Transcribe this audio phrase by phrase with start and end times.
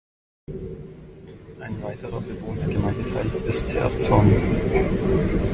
[1.59, 4.31] Ein weiterer bewohnter Gemeindeteil ist Herzhorn.